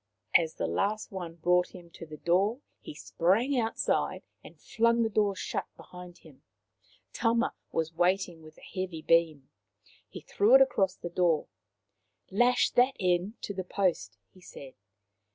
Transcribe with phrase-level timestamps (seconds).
[0.33, 5.11] As the last one brought him to the door he sprang outside and flung the
[5.11, 6.41] door shut behind him.
[7.13, 9.51] Tama was waiting with a heavy beam.
[10.09, 11.49] He threw it across the door."
[12.31, 14.73] Lash that end to the post," he said.